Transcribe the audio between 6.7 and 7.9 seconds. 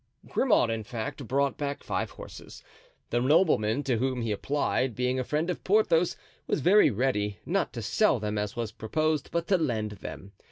ready, not to